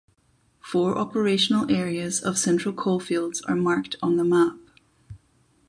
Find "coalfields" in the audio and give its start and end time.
2.73-3.43